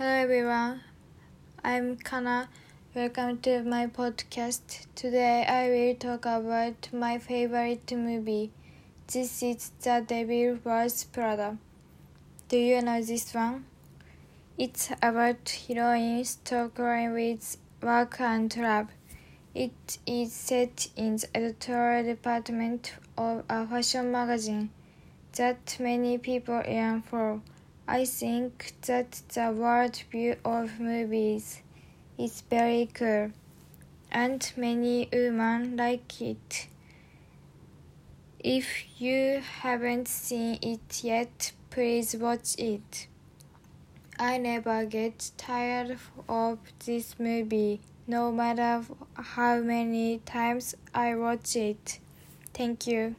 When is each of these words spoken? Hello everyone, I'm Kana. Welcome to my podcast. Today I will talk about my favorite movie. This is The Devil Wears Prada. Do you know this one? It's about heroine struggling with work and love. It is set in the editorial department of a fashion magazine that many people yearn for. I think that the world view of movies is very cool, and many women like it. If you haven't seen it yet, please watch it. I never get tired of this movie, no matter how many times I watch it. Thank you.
Hello 0.00 0.12
everyone, 0.12 0.80
I'm 1.62 1.98
Kana. 1.98 2.48
Welcome 2.94 3.36
to 3.40 3.62
my 3.64 3.86
podcast. 3.86 4.86
Today 4.94 5.44
I 5.44 5.68
will 5.68 5.94
talk 5.94 6.24
about 6.24 6.88
my 6.90 7.18
favorite 7.18 7.92
movie. 7.92 8.50
This 9.12 9.42
is 9.42 9.72
The 9.82 10.02
Devil 10.08 10.58
Wears 10.64 11.04
Prada. 11.04 11.58
Do 12.48 12.56
you 12.56 12.80
know 12.80 13.02
this 13.02 13.34
one? 13.34 13.66
It's 14.56 14.90
about 15.02 15.50
heroine 15.68 16.24
struggling 16.24 17.12
with 17.12 17.58
work 17.82 18.22
and 18.22 18.56
love. 18.56 18.88
It 19.54 19.98
is 20.06 20.32
set 20.32 20.88
in 20.96 21.16
the 21.16 21.28
editorial 21.34 22.04
department 22.04 22.94
of 23.18 23.44
a 23.50 23.66
fashion 23.66 24.10
magazine 24.10 24.70
that 25.36 25.76
many 25.78 26.16
people 26.16 26.62
yearn 26.66 27.02
for. 27.02 27.42
I 27.86 28.04
think 28.04 28.74
that 28.86 29.22
the 29.34 29.50
world 29.52 29.96
view 30.10 30.36
of 30.44 30.78
movies 30.78 31.62
is 32.16 32.42
very 32.42 32.88
cool, 32.92 33.32
and 34.12 34.52
many 34.56 35.08
women 35.12 35.76
like 35.76 36.20
it. 36.20 36.68
If 38.38 39.00
you 39.00 39.42
haven't 39.62 40.08
seen 40.08 40.58
it 40.62 41.04
yet, 41.04 41.52
please 41.70 42.14
watch 42.16 42.56
it. 42.58 43.08
I 44.18 44.38
never 44.38 44.84
get 44.84 45.30
tired 45.36 45.98
of 46.28 46.58
this 46.84 47.18
movie, 47.18 47.80
no 48.06 48.30
matter 48.30 48.82
how 49.14 49.60
many 49.60 50.18
times 50.18 50.74
I 50.94 51.14
watch 51.14 51.56
it. 51.56 52.00
Thank 52.52 52.86
you. 52.86 53.16